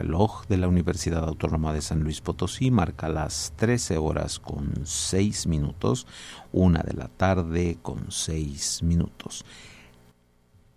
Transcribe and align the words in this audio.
Reloj 0.00 0.46
de 0.48 0.56
la 0.56 0.66
Universidad 0.66 1.24
Autónoma 1.28 1.74
de 1.74 1.82
San 1.82 2.00
Luis 2.00 2.22
Potosí 2.22 2.70
marca 2.70 3.10
las 3.10 3.52
13 3.56 3.98
horas 3.98 4.38
con 4.38 4.86
6 4.86 5.46
minutos, 5.46 6.06
una 6.52 6.80
de 6.80 6.94
la 6.94 7.08
tarde 7.08 7.76
con 7.82 8.10
6 8.10 8.82
minutos. 8.82 9.44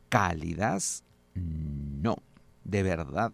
Cálidas, 0.09 1.05
no, 1.35 2.17
de 2.65 2.83
verdad, 2.83 3.31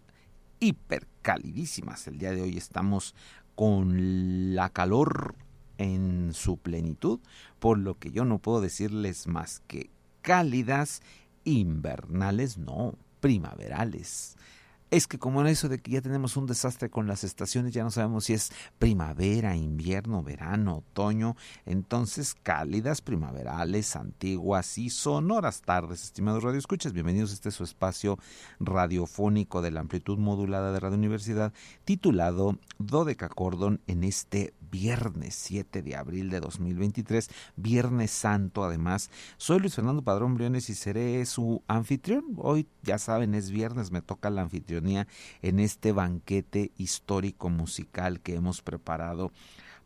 hipercalidísimas. 0.60 2.06
El 2.06 2.18
día 2.18 2.30
de 2.30 2.42
hoy 2.42 2.56
estamos 2.56 3.16
con 3.56 4.54
la 4.54 4.68
calor 4.68 5.34
en 5.78 6.30
su 6.34 6.56
plenitud, 6.56 7.18
por 7.58 7.78
lo 7.78 7.98
que 7.98 8.12
yo 8.12 8.24
no 8.24 8.38
puedo 8.38 8.60
decirles 8.60 9.26
más 9.26 9.60
que 9.66 9.90
cálidas, 10.22 11.02
invernales, 11.42 12.58
no, 12.58 12.94
primaverales 13.18 14.36
es 14.90 15.06
que 15.06 15.18
como 15.18 15.40
en 15.40 15.46
eso 15.46 15.68
de 15.68 15.78
que 15.78 15.92
ya 15.92 16.00
tenemos 16.00 16.36
un 16.36 16.46
desastre 16.46 16.90
con 16.90 17.06
las 17.06 17.24
estaciones, 17.24 17.72
ya 17.72 17.84
no 17.84 17.90
sabemos 17.90 18.24
si 18.24 18.34
es 18.34 18.50
primavera, 18.78 19.56
invierno, 19.56 20.22
verano, 20.22 20.78
otoño, 20.78 21.36
entonces 21.64 22.34
cálidas, 22.34 23.00
primaverales, 23.00 23.94
antiguas 23.94 24.78
y 24.78 24.90
sonoras 24.90 25.62
tardes, 25.62 26.02
estimados 26.02 26.42
radioescuchas, 26.42 26.92
bienvenidos 26.92 27.30
a 27.30 27.34
este 27.34 27.50
su 27.50 27.64
espacio 27.64 28.18
radiofónico 28.58 29.62
de 29.62 29.70
la 29.70 29.80
amplitud 29.80 30.18
modulada 30.18 30.72
de 30.72 30.80
Radio 30.80 30.98
Universidad, 30.98 31.52
titulado 31.84 32.58
Dodeca 32.78 33.28
Cordon 33.28 33.80
en 33.86 34.04
este 34.04 34.54
viernes 34.70 35.34
7 35.34 35.82
de 35.82 35.96
abril 35.96 36.30
de 36.30 36.40
2023, 36.40 37.28
Viernes 37.56 38.10
Santo 38.10 38.64
además. 38.64 39.10
Soy 39.36 39.60
Luis 39.60 39.74
Fernando 39.74 40.02
Padrón 40.02 40.34
Briones 40.34 40.70
y 40.70 40.74
seré 40.74 41.24
su 41.26 41.62
anfitrión. 41.68 42.24
Hoy, 42.36 42.68
ya 42.82 42.98
saben, 42.98 43.34
es 43.34 43.50
viernes, 43.50 43.90
me 43.90 44.02
toca 44.02 44.30
la 44.30 44.42
anfitrionía 44.42 45.06
en 45.42 45.60
este 45.60 45.92
banquete 45.92 46.72
histórico 46.76 47.50
musical 47.50 48.20
que 48.20 48.34
hemos 48.34 48.62
preparado 48.62 49.32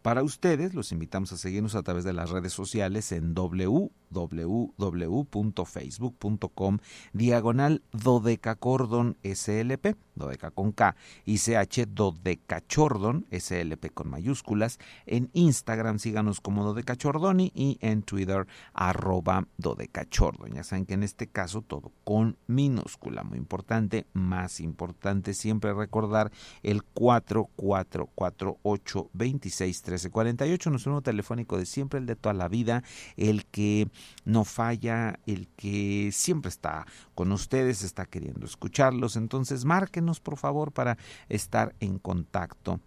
para 0.02 0.22
ustedes. 0.22 0.74
Los 0.74 0.92
invitamos 0.92 1.32
a 1.32 1.38
seguirnos 1.38 1.74
a 1.74 1.82
través 1.82 2.04
de 2.04 2.12
las 2.12 2.30
redes 2.30 2.52
sociales 2.52 3.10
en 3.12 3.34
w 3.34 3.90
www.facebook.com 4.14 6.78
diagonal 7.12 7.82
dodecacordon 7.92 9.18
slp, 9.22 9.96
dodeca 10.14 10.50
con 10.50 10.72
K 10.72 10.96
y 11.26 11.36
CH 11.38 11.84
dodecachordon 11.88 13.26
slp 13.30 13.92
con 13.92 14.08
mayúsculas. 14.08 14.78
En 15.04 15.28
Instagram 15.34 15.98
síganos 15.98 16.40
como 16.40 16.64
dodecachordoni 16.64 17.52
y 17.54 17.76
en 17.80 18.02
Twitter 18.02 18.46
arroba 18.72 19.46
dodecachordon. 19.58 20.54
Ya 20.54 20.64
saben 20.64 20.86
que 20.86 20.94
en 20.94 21.02
este 21.02 21.26
caso 21.26 21.60
todo 21.62 21.92
con 22.04 22.38
minúscula, 22.46 23.24
muy 23.24 23.38
importante, 23.38 24.06
más 24.12 24.60
importante 24.60 25.34
siempre 25.34 25.74
recordar 25.74 26.30
el 26.62 26.84
4448 26.84 29.10
26 29.12 29.82
1348, 29.82 30.70
nuestro 30.70 30.92
número 30.92 31.02
telefónico 31.02 31.58
de 31.58 31.66
siempre, 31.66 31.98
el 31.98 32.06
de 32.06 32.14
toda 32.16 32.32
la 32.34 32.48
vida, 32.48 32.82
el 33.16 33.44
que 33.46 33.88
no 34.24 34.44
falla, 34.44 35.18
el 35.26 35.48
que 35.56 36.10
siempre 36.12 36.48
está 36.48 36.86
con 37.14 37.32
ustedes, 37.32 37.82
está 37.82 38.06
queriendo 38.06 38.46
escucharlos. 38.46 39.16
Entonces, 39.16 39.64
márquenos 39.64 40.20
por 40.20 40.36
favor 40.36 40.72
para 40.72 40.96
estar 41.28 41.74
en 41.80 41.98
contacto 41.98 42.80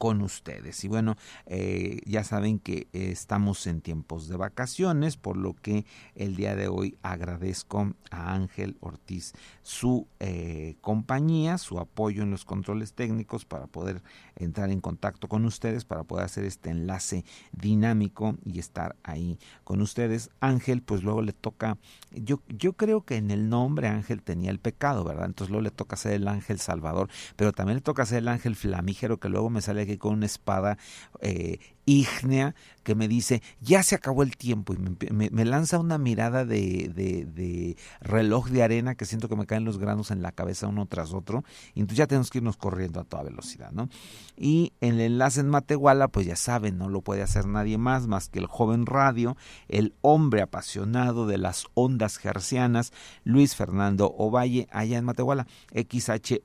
con 0.00 0.22
ustedes. 0.22 0.82
Y 0.82 0.88
bueno, 0.88 1.16
eh, 1.44 2.00
ya 2.06 2.24
saben 2.24 2.58
que 2.58 2.88
estamos 2.94 3.66
en 3.66 3.82
tiempos 3.82 4.28
de 4.28 4.38
vacaciones, 4.38 5.18
por 5.18 5.36
lo 5.36 5.52
que 5.52 5.84
el 6.14 6.36
día 6.36 6.56
de 6.56 6.68
hoy 6.68 6.96
agradezco 7.02 7.92
a 8.10 8.32
Ángel 8.32 8.78
Ortiz 8.80 9.34
su 9.62 10.06
eh, 10.20 10.76
compañía, 10.80 11.58
su 11.58 11.78
apoyo 11.78 12.22
en 12.22 12.30
los 12.30 12.46
controles 12.46 12.94
técnicos 12.94 13.44
para 13.44 13.66
poder 13.66 14.02
entrar 14.36 14.70
en 14.70 14.80
contacto 14.80 15.28
con 15.28 15.44
ustedes, 15.44 15.84
para 15.84 16.04
poder 16.04 16.24
hacer 16.24 16.44
este 16.44 16.70
enlace 16.70 17.24
dinámico 17.52 18.36
y 18.44 18.58
estar 18.58 18.96
ahí 19.02 19.38
con 19.64 19.82
ustedes. 19.82 20.30
Ángel, 20.40 20.80
pues 20.80 21.02
luego 21.02 21.20
le 21.20 21.34
toca, 21.34 21.76
yo, 22.10 22.40
yo 22.48 22.72
creo 22.72 23.04
que 23.04 23.16
en 23.16 23.30
el 23.30 23.50
nombre 23.50 23.88
Ángel 23.88 24.22
tenía 24.22 24.50
el 24.50 24.60
pecado, 24.60 25.04
¿verdad? 25.04 25.26
Entonces 25.26 25.50
luego 25.50 25.62
le 25.62 25.70
toca 25.70 25.96
ser 25.96 26.14
el 26.14 26.26
ángel 26.26 26.58
salvador, 26.58 27.10
pero 27.36 27.52
también 27.52 27.76
le 27.76 27.82
toca 27.82 28.06
ser 28.06 28.18
el 28.18 28.28
ángel 28.28 28.56
flamígero 28.56 29.20
que 29.20 29.28
luego 29.28 29.50
me 29.50 29.60
sale 29.60 29.84
con 29.98 30.14
una 30.14 30.26
espada 30.26 30.78
eh, 31.20 31.58
ígnea 31.90 32.54
que 32.84 32.94
me 32.94 33.08
dice, 33.08 33.42
ya 33.60 33.82
se 33.82 33.96
acabó 33.96 34.22
el 34.22 34.36
tiempo, 34.36 34.72
y 34.72 34.78
me, 34.78 35.44
lanza 35.44 35.78
una 35.78 35.98
mirada 35.98 36.46
de, 36.46 37.76
reloj 38.00 38.48
de 38.48 38.62
arena 38.62 38.94
que 38.94 39.04
siento 39.04 39.28
que 39.28 39.36
me 39.36 39.44
caen 39.46 39.64
los 39.64 39.78
granos 39.78 40.10
en 40.10 40.22
la 40.22 40.32
cabeza 40.32 40.66
uno 40.66 40.86
tras 40.86 41.12
otro, 41.12 41.44
y 41.74 41.80
entonces 41.80 41.98
ya 41.98 42.06
tenemos 42.06 42.30
que 42.30 42.38
irnos 42.38 42.56
corriendo 42.56 43.00
a 43.00 43.04
toda 43.04 43.24
velocidad, 43.24 43.72
¿no? 43.72 43.90
Y 44.36 44.72
el 44.80 44.98
enlace 45.00 45.40
en 45.40 45.50
Matehuala, 45.50 46.08
pues 46.08 46.26
ya 46.26 46.36
saben, 46.36 46.78
no 46.78 46.88
lo 46.88 47.02
puede 47.02 47.22
hacer 47.22 47.46
nadie 47.46 47.76
más 47.76 48.06
más 48.06 48.28
que 48.28 48.38
el 48.38 48.46
joven 48.46 48.86
radio, 48.86 49.36
el 49.68 49.94
hombre 50.00 50.40
apasionado 50.40 51.26
de 51.26 51.38
las 51.38 51.66
ondas 51.74 52.16
gercianas, 52.16 52.92
Luis 53.24 53.56
Fernando 53.56 54.14
Ovalle, 54.16 54.68
allá 54.70 54.96
en 54.96 55.04
Matehuala, 55.04 55.46
XHUASMFM 55.74 56.40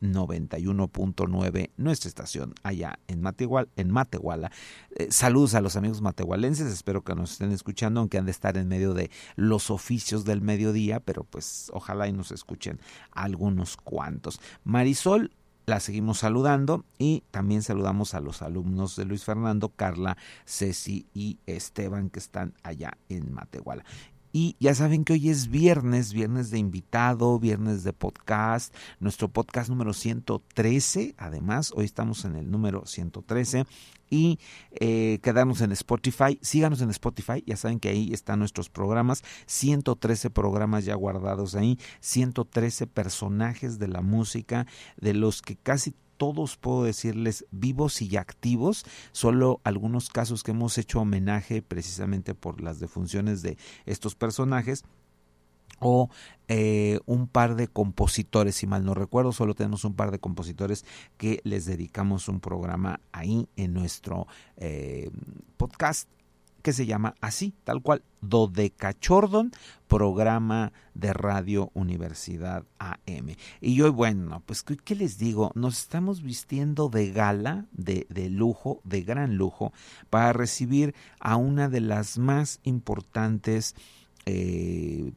91.9, 0.00 1.70
nuestra 1.76 2.08
estación 2.08 2.54
allá 2.62 3.00
en 3.08 3.22
Matehuala 3.22 3.45
en 3.76 3.90
Matehuala. 3.90 4.50
Eh, 4.96 5.08
saludos 5.10 5.54
a 5.54 5.60
los 5.60 5.76
amigos 5.76 6.00
matehualenses, 6.00 6.72
espero 6.72 7.02
que 7.02 7.14
nos 7.14 7.32
estén 7.32 7.52
escuchando, 7.52 8.00
aunque 8.00 8.18
han 8.18 8.24
de 8.24 8.30
estar 8.30 8.56
en 8.56 8.68
medio 8.68 8.94
de 8.94 9.10
los 9.36 9.70
oficios 9.70 10.24
del 10.24 10.40
mediodía, 10.40 11.00
pero 11.00 11.24
pues 11.24 11.70
ojalá 11.72 12.08
y 12.08 12.12
nos 12.12 12.32
escuchen 12.32 12.80
algunos 13.12 13.76
cuantos. 13.76 14.40
Marisol 14.64 15.32
la 15.66 15.80
seguimos 15.80 16.18
saludando 16.18 16.84
y 16.96 17.24
también 17.32 17.62
saludamos 17.62 18.14
a 18.14 18.20
los 18.20 18.40
alumnos 18.40 18.94
de 18.94 19.04
Luis 19.04 19.24
Fernando, 19.24 19.68
Carla, 19.68 20.16
Ceci 20.44 21.06
y 21.12 21.38
Esteban 21.46 22.08
que 22.08 22.20
están 22.20 22.54
allá 22.62 22.96
en 23.08 23.32
Matehuala. 23.32 23.84
Y 24.38 24.54
ya 24.60 24.74
saben 24.74 25.02
que 25.02 25.14
hoy 25.14 25.30
es 25.30 25.48
viernes, 25.48 26.12
viernes 26.12 26.50
de 26.50 26.58
invitado, 26.58 27.38
viernes 27.38 27.84
de 27.84 27.94
podcast, 27.94 28.74
nuestro 29.00 29.28
podcast 29.28 29.70
número 29.70 29.94
113. 29.94 31.14
Además, 31.16 31.72
hoy 31.74 31.86
estamos 31.86 32.26
en 32.26 32.36
el 32.36 32.50
número 32.50 32.84
113 32.84 33.64
y 34.10 34.38
eh, 34.72 35.20
quedarnos 35.22 35.62
en 35.62 35.72
Spotify. 35.72 36.38
Síganos 36.42 36.82
en 36.82 36.90
Spotify, 36.90 37.42
ya 37.46 37.56
saben 37.56 37.80
que 37.80 37.88
ahí 37.88 38.12
están 38.12 38.40
nuestros 38.40 38.68
programas, 38.68 39.24
113 39.46 40.28
programas 40.28 40.84
ya 40.84 40.96
guardados 40.96 41.54
ahí, 41.54 41.78
113 42.00 42.88
personajes 42.88 43.78
de 43.78 43.88
la 43.88 44.02
música, 44.02 44.66
de 45.00 45.14
los 45.14 45.40
que 45.40 45.56
casi 45.56 45.94
todos 46.16 46.56
puedo 46.56 46.84
decirles 46.84 47.46
vivos 47.50 48.02
y 48.02 48.16
activos, 48.16 48.84
solo 49.12 49.60
algunos 49.64 50.08
casos 50.08 50.42
que 50.42 50.52
hemos 50.52 50.78
hecho 50.78 51.00
homenaje 51.00 51.62
precisamente 51.62 52.34
por 52.34 52.60
las 52.60 52.80
defunciones 52.80 53.42
de 53.42 53.56
estos 53.84 54.14
personajes 54.14 54.84
o 55.78 56.08
eh, 56.48 57.00
un 57.06 57.26
par 57.28 57.54
de 57.54 57.68
compositores, 57.68 58.56
si 58.56 58.66
mal 58.66 58.84
no 58.84 58.94
recuerdo, 58.94 59.32
solo 59.32 59.54
tenemos 59.54 59.84
un 59.84 59.94
par 59.94 60.10
de 60.10 60.18
compositores 60.18 60.84
que 61.18 61.40
les 61.44 61.66
dedicamos 61.66 62.28
un 62.28 62.40
programa 62.40 63.00
ahí 63.12 63.48
en 63.56 63.74
nuestro 63.74 64.26
eh, 64.56 65.10
podcast 65.56 66.08
que 66.66 66.72
se 66.72 66.84
llama 66.84 67.14
así, 67.20 67.54
tal 67.62 67.80
cual, 67.80 68.02
Dodecachordon, 68.22 69.52
programa 69.86 70.72
de 70.94 71.12
Radio 71.12 71.70
Universidad 71.74 72.64
AM. 72.80 73.36
Y 73.60 73.76
yo, 73.76 73.92
bueno, 73.92 74.42
pues, 74.44 74.64
¿qué 74.64 74.96
les 74.96 75.16
digo? 75.16 75.52
Nos 75.54 75.78
estamos 75.78 76.22
vistiendo 76.22 76.88
de 76.88 77.12
gala, 77.12 77.66
de, 77.70 78.08
de 78.10 78.30
lujo, 78.30 78.80
de 78.82 79.02
gran 79.02 79.36
lujo, 79.36 79.72
para 80.10 80.32
recibir 80.32 80.96
a 81.20 81.36
una 81.36 81.68
de 81.68 81.82
las 81.82 82.18
más 82.18 82.58
importantes 82.64 83.76
eh, 84.26 85.12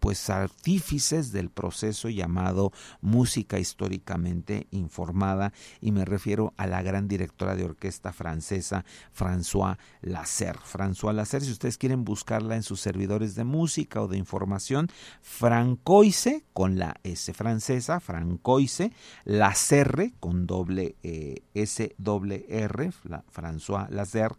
pues 0.00 0.30
artífices 0.30 1.32
del 1.32 1.50
proceso 1.50 2.08
llamado 2.08 2.72
música 3.00 3.58
históricamente 3.58 4.66
informada 4.70 5.52
y 5.80 5.92
me 5.92 6.04
refiero 6.04 6.54
a 6.56 6.66
la 6.66 6.82
gran 6.82 7.06
directora 7.06 7.56
de 7.56 7.64
orquesta 7.64 8.12
francesa 8.12 8.84
François 9.16 9.76
Lasser. 10.00 10.56
François 10.56 11.12
Lasser, 11.12 11.42
si 11.42 11.52
ustedes 11.52 11.78
quieren 11.78 12.04
buscarla 12.04 12.56
en 12.56 12.62
sus 12.62 12.80
servidores 12.80 13.34
de 13.34 13.44
música 13.44 14.00
o 14.00 14.08
de 14.08 14.16
información, 14.18 14.88
Francoise 15.20 16.44
con 16.52 16.78
la 16.78 16.96
S 17.02 17.32
francesa, 17.34 18.00
Francoise, 18.00 18.92
Lasserre 19.24 20.14
con 20.20 20.46
doble 20.46 20.96
eh, 21.02 21.42
S 21.54 21.94
R, 21.98 22.92
François 23.30 23.88
Lasser 23.90 24.32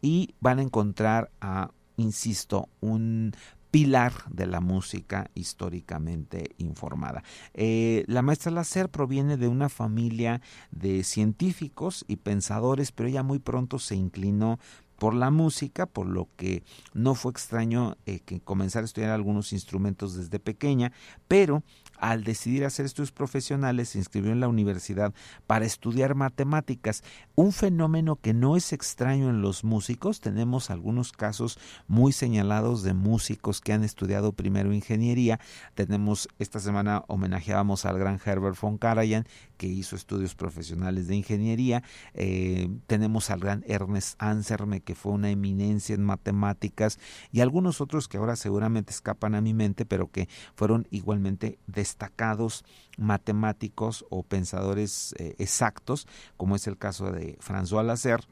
y 0.00 0.34
van 0.40 0.58
a 0.58 0.62
encontrar 0.62 1.30
a 1.40 1.70
insisto, 1.98 2.68
un 2.80 3.32
pilar 3.70 4.12
de 4.30 4.46
la 4.46 4.60
música 4.60 5.30
históricamente 5.34 6.54
informada. 6.58 7.22
Eh, 7.54 8.04
la 8.06 8.22
maestra 8.22 8.50
Lacer 8.50 8.88
proviene 8.88 9.36
de 9.36 9.48
una 9.48 9.68
familia 9.68 10.40
de 10.70 11.04
científicos 11.04 12.04
y 12.08 12.16
pensadores, 12.16 12.92
pero 12.92 13.08
ella 13.08 13.22
muy 13.22 13.38
pronto 13.38 13.78
se 13.78 13.94
inclinó 13.94 14.58
por 14.98 15.14
la 15.14 15.30
música, 15.30 15.86
por 15.86 16.06
lo 16.06 16.28
que 16.36 16.64
no 16.92 17.14
fue 17.14 17.30
extraño 17.30 17.96
eh, 18.06 18.20
que 18.20 18.40
comenzara 18.40 18.82
a 18.84 18.86
estudiar 18.86 19.10
algunos 19.10 19.52
instrumentos 19.52 20.16
desde 20.16 20.40
pequeña, 20.40 20.92
pero 21.28 21.62
al 22.00 22.24
decidir 22.24 22.64
hacer 22.64 22.86
estudios 22.86 23.12
profesionales 23.12 23.90
se 23.90 23.98
inscribió 23.98 24.32
en 24.32 24.40
la 24.40 24.48
universidad 24.48 25.12
para 25.46 25.64
estudiar 25.64 26.14
matemáticas, 26.14 27.02
un 27.34 27.52
fenómeno 27.52 28.16
que 28.16 28.34
no 28.34 28.56
es 28.56 28.72
extraño 28.72 29.30
en 29.30 29.42
los 29.42 29.64
músicos. 29.64 30.20
Tenemos 30.20 30.70
algunos 30.70 31.12
casos 31.12 31.58
muy 31.86 32.12
señalados 32.12 32.82
de 32.82 32.94
músicos 32.94 33.60
que 33.60 33.72
han 33.72 33.84
estudiado 33.84 34.32
primero 34.32 34.72
ingeniería. 34.72 35.40
Tenemos 35.74 36.28
esta 36.38 36.60
semana 36.60 37.04
homenajeábamos 37.08 37.84
al 37.84 37.98
gran 37.98 38.20
Herbert 38.24 38.58
von 38.60 38.78
Karajan 38.78 39.26
que 39.58 39.66
hizo 39.66 39.96
estudios 39.96 40.34
profesionales 40.34 41.08
de 41.08 41.16
ingeniería. 41.16 41.82
Eh, 42.14 42.68
tenemos 42.86 43.28
al 43.30 43.40
gran 43.40 43.64
Ernest 43.66 44.14
Anserme 44.18 44.80
que 44.80 44.94
fue 44.94 45.12
una 45.12 45.30
eminencia 45.30 45.94
en 45.94 46.04
matemáticas 46.04 46.98
y 47.32 47.40
algunos 47.40 47.80
otros 47.80 48.08
que 48.08 48.16
ahora 48.16 48.36
seguramente 48.36 48.92
escapan 48.92 49.34
a 49.34 49.40
mi 49.40 49.52
mente, 49.52 49.84
pero 49.84 50.10
que 50.10 50.28
fueron 50.54 50.86
igualmente 50.90 51.58
de 51.66 51.84
destacados 51.88 52.64
matemáticos 52.98 54.04
o 54.10 54.22
pensadores 54.22 55.14
eh, 55.18 55.34
exactos, 55.38 56.06
como 56.36 56.54
es 56.54 56.66
el 56.66 56.76
caso 56.76 57.10
de 57.10 57.38
François 57.38 57.84
Lasserre. 57.84 58.24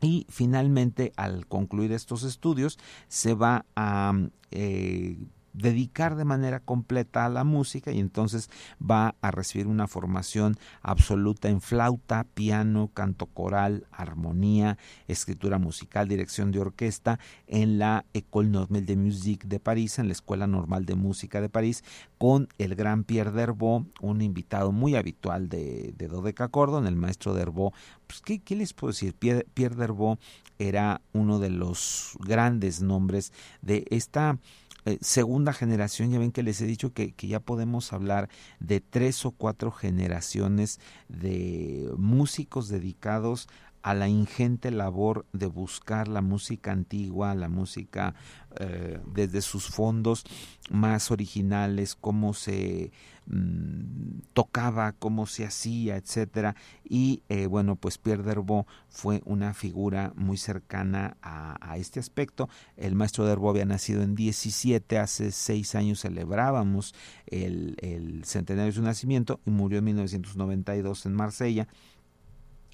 Y 0.00 0.26
finalmente, 0.28 1.12
al 1.16 1.46
concluir 1.46 1.92
estos 1.92 2.24
estudios, 2.24 2.78
se 3.08 3.34
va 3.34 3.64
a 3.76 4.12
eh, 4.50 5.16
dedicar 5.54 6.16
de 6.16 6.24
manera 6.24 6.60
completa 6.60 7.24
a 7.24 7.28
la 7.28 7.44
música 7.44 7.92
y 7.92 8.00
entonces 8.00 8.50
va 8.78 9.14
a 9.22 9.30
recibir 9.30 9.66
una 9.66 9.86
formación 9.86 10.56
absoluta 10.82 11.48
en 11.48 11.60
flauta, 11.60 12.24
piano, 12.34 12.90
canto 12.92 13.26
coral, 13.26 13.86
armonía, 13.92 14.76
escritura 15.08 15.58
musical, 15.58 16.08
dirección 16.08 16.50
de 16.52 16.60
orquesta 16.60 17.18
en 17.46 17.78
la 17.78 18.04
École 18.12 18.48
Normale 18.48 18.84
de 18.84 18.96
Musique 18.96 19.46
de 19.46 19.60
París, 19.60 19.98
en 19.98 20.08
la 20.08 20.12
Escuela 20.12 20.46
Normal 20.46 20.84
de 20.84 20.96
Música 20.96 21.40
de 21.40 21.48
París, 21.48 21.84
con 22.18 22.48
el 22.58 22.74
gran 22.74 23.04
Pierre 23.04 23.30
Dervaux, 23.30 23.86
un 24.00 24.22
invitado 24.22 24.72
muy 24.72 24.96
habitual 24.96 25.48
de, 25.48 25.94
de 25.96 26.08
Dodeca 26.08 26.48
Cordon, 26.48 26.86
el 26.86 26.96
maestro 26.96 27.34
Dervaux. 27.34 27.76
Pues, 28.06 28.20
¿qué, 28.22 28.40
¿qué, 28.40 28.56
les 28.56 28.72
puedo 28.72 28.92
decir? 28.92 29.14
Pierre, 29.14 29.46
Pierre 29.54 29.76
Dervaux 29.76 30.20
era 30.58 31.00
uno 31.12 31.38
de 31.38 31.50
los 31.50 32.16
grandes 32.20 32.80
nombres 32.80 33.32
de 33.62 33.84
esta 33.90 34.38
eh, 34.84 34.98
segunda 35.00 35.52
generación, 35.52 36.10
ya 36.10 36.18
ven 36.18 36.32
que 36.32 36.42
les 36.42 36.60
he 36.60 36.66
dicho 36.66 36.92
que, 36.92 37.12
que, 37.12 37.26
ya 37.26 37.40
podemos 37.40 37.92
hablar 37.92 38.28
de 38.60 38.80
tres 38.80 39.24
o 39.24 39.30
cuatro 39.30 39.70
generaciones 39.72 40.80
de 41.08 41.90
músicos 41.96 42.68
dedicados 42.68 43.48
a 43.84 43.92
la 43.92 44.08
ingente 44.08 44.70
labor 44.70 45.26
de 45.34 45.46
buscar 45.46 46.08
la 46.08 46.22
música 46.22 46.72
antigua, 46.72 47.34
la 47.34 47.50
música 47.50 48.14
eh, 48.60 49.00
desde 49.12 49.42
sus 49.42 49.68
fondos 49.68 50.24
más 50.70 51.10
originales, 51.10 51.94
cómo 51.94 52.34
se 52.34 52.92
mmm, 53.26 54.20
tocaba, 54.32 54.92
cómo 54.92 55.26
se 55.26 55.44
hacía, 55.44 55.96
etcétera. 55.96 56.56
Y 56.88 57.22
eh, 57.28 57.46
bueno, 57.46 57.76
pues 57.76 57.98
Pierre 57.98 58.22
Derbo 58.22 58.66
fue 58.88 59.22
una 59.24 59.54
figura 59.54 60.12
muy 60.16 60.36
cercana 60.36 61.16
a, 61.22 61.76
este 61.76 61.98
aspecto. 61.98 62.48
El 62.76 62.94
maestro 62.94 63.26
Derbo 63.26 63.50
había 63.50 63.64
nacido 63.64 64.02
en 64.02 64.14
17, 64.14 64.98
hace 64.98 65.32
seis 65.32 65.74
años 65.74 66.00
celebrábamos 66.00 66.94
el, 67.26 67.76
el 67.80 68.24
centenario 68.24 68.66
de 68.66 68.76
su 68.76 68.82
nacimiento 68.82 69.40
y 69.44 69.50
murió 69.50 69.78
en 69.78 69.84
1992 69.84 71.06
en 71.06 71.12
Marsella. 71.14 71.68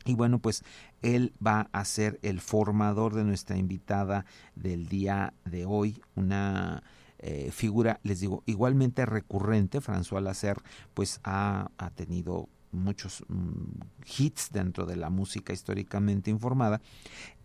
Y 0.05 0.15
bueno, 0.15 0.39
pues 0.39 0.65
él 1.03 1.33
va 1.45 1.69
a 1.73 1.85
ser 1.85 2.19
el 2.23 2.41
formador 2.41 3.15
de 3.15 3.25
nuestra 3.25 3.57
invitada 3.57 4.25
del 4.55 4.89
día 4.89 5.35
de 5.45 5.67
hoy, 5.67 6.01
una 6.15 6.83
eh, 7.19 7.51
figura, 7.53 8.01
les 8.03 8.21
digo, 8.21 8.43
igualmente 8.47 9.05
recurrente. 9.05 9.81
François 9.81 10.23
Lasser, 10.23 10.57
pues 10.95 11.21
ha, 11.23 11.71
ha 11.77 11.91
tenido 11.91 12.49
muchos 12.73 13.25
mm, 13.29 13.81
hits 14.19 14.51
dentro 14.53 14.87
de 14.87 14.97
la 14.97 15.11
música 15.11 15.53
históricamente 15.53 16.31
informada 16.31 16.81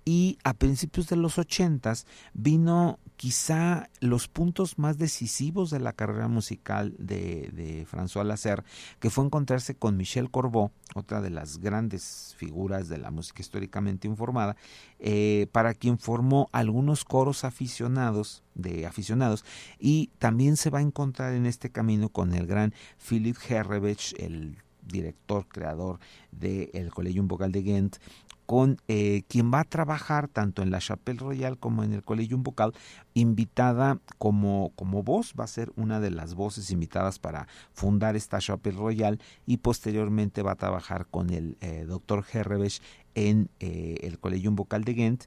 y 0.06 0.38
a 0.44 0.54
principios 0.54 1.08
de 1.10 1.16
los 1.16 1.40
ochentas 1.40 2.06
vino 2.34 3.00
quizá 3.18 3.90
los 4.02 4.28
puntos 4.28 4.78
más 4.78 4.98
decisivos 5.00 5.72
de 5.72 5.80
la 5.80 5.94
carrera 5.94 6.28
musical 6.28 6.94
de, 7.00 7.50
de 7.54 7.88
François 7.88 8.24
Lasser, 8.24 8.64
que 9.00 9.10
fue 9.10 9.26
encontrarse 9.26 9.74
con 9.76 9.98
Michel 9.98 10.30
Corbeau, 10.30 10.72
otra 10.94 11.22
de 11.22 11.32
las 11.32 11.58
grandes 11.58 12.36
figuras 12.38 12.88
de 12.88 13.00
la 13.00 13.10
música 13.10 13.42
históricamente 13.42 14.08
informada, 14.08 14.56
eh, 15.00 15.48
para 15.52 15.74
quien 15.74 15.98
formó 15.98 16.50
algunos 16.52 17.04
coros 17.04 17.44
aficionados 17.44 18.44
de 18.54 18.86
aficionados 18.86 19.44
y 19.80 20.12
también 20.20 20.56
se 20.56 20.70
va 20.70 20.80
a 20.80 20.84
encontrar 20.84 21.34
en 21.34 21.46
este 21.46 21.72
camino 21.72 22.10
con 22.10 22.34
el 22.34 22.48
gran 22.48 22.74
Philip 22.98 23.38
Herrevich, 23.50 24.14
el 24.20 24.58
director, 24.86 25.48
creador 25.48 26.00
del 26.32 26.72
de 26.72 27.22
Vocal 27.22 27.52
de 27.52 27.62
Ghent, 27.62 27.98
con 28.46 28.78
eh, 28.88 29.24
quien 29.28 29.52
va 29.52 29.62
a 29.62 29.64
trabajar 29.64 30.28
tanto 30.28 30.62
en 30.62 30.72
la 30.72 30.80
Chapelle 30.80 31.20
Royal 31.20 31.58
como 31.58 31.84
en 31.84 31.94
el 31.94 32.04
Collegium 32.04 32.44
Vocal, 32.44 32.74
invitada 33.14 34.00
como, 34.18 34.72
como 34.76 35.04
voz, 35.04 35.34
va 35.40 35.46
a 35.46 35.48
ser 35.48 35.72
una 35.76 36.00
de 36.00 36.12
las 36.12 36.36
voces 36.36 36.70
invitadas 36.70 37.18
para 37.20 37.48
fundar 37.74 38.16
esta 38.16 38.40
Chapelle 38.40 38.78
Royal 38.78 39.20
y 39.46 39.58
posteriormente 39.58 40.44
va 40.44 40.52
a 40.52 40.58
trabajar 40.58 41.08
con 41.08 41.32
el 41.32 41.58
eh, 41.62 41.86
doctor 41.88 42.24
Herrebesch 42.32 42.82
en 43.16 43.50
eh, 43.60 43.98
el 44.02 44.20
Collegium 44.20 44.56
Vocal 44.56 44.84
de 44.84 44.94
Ghent 44.94 45.26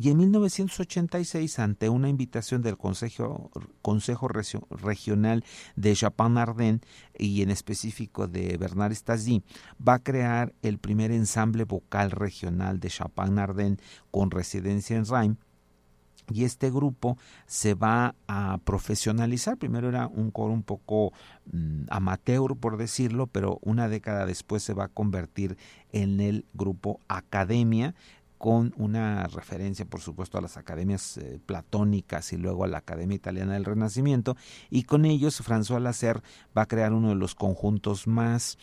y 0.00 0.10
en 0.10 0.18
1986, 0.18 1.58
ante 1.58 1.88
una 1.88 2.08
invitación 2.08 2.62
del 2.62 2.78
Consejo, 2.78 3.50
Consejo 3.82 4.28
Regional 4.28 5.44
de 5.74 5.92
Chapin-Ardenne 5.92 6.80
y 7.18 7.42
en 7.42 7.50
específico 7.50 8.28
de 8.28 8.56
Bernard 8.58 8.92
Stasi, 8.92 9.42
va 9.86 9.94
a 9.94 9.98
crear 9.98 10.54
el 10.62 10.78
primer 10.78 11.10
ensamble 11.10 11.64
vocal 11.64 12.12
regional 12.12 12.78
de 12.78 12.90
Chapin-Ardenne 12.90 13.78
con 14.12 14.30
residencia 14.30 14.96
en 14.96 15.04
Reims 15.04 15.38
y 16.30 16.44
este 16.44 16.70
grupo 16.70 17.16
se 17.46 17.74
va 17.74 18.14
a 18.26 18.58
profesionalizar. 18.64 19.56
Primero 19.56 19.88
era 19.88 20.06
un 20.06 20.30
coro 20.30 20.52
un 20.52 20.62
poco 20.62 21.12
mmm, 21.52 21.84
amateur, 21.88 22.56
por 22.56 22.76
decirlo, 22.76 23.26
pero 23.26 23.58
una 23.62 23.88
década 23.88 24.26
después 24.26 24.62
se 24.62 24.74
va 24.74 24.84
a 24.84 24.88
convertir 24.88 25.56
en 25.92 26.20
el 26.20 26.44
grupo 26.54 27.00
Academia, 27.08 27.94
con 28.38 28.72
una 28.76 29.26
referencia, 29.26 29.84
por 29.84 30.00
supuesto, 30.00 30.38
a 30.38 30.40
las 30.40 30.56
academias 30.56 31.16
eh, 31.16 31.40
platónicas 31.44 32.32
y 32.32 32.36
luego 32.36 32.62
a 32.62 32.68
la 32.68 32.78
Academia 32.78 33.16
Italiana 33.16 33.54
del 33.54 33.64
Renacimiento, 33.64 34.36
y 34.70 34.84
con 34.84 35.04
ellos 35.04 35.42
François 35.42 35.80
Lasser 35.80 36.22
va 36.56 36.62
a 36.62 36.66
crear 36.66 36.92
uno 36.92 37.08
de 37.08 37.16
los 37.16 37.34
conjuntos 37.34 38.06
más 38.06 38.56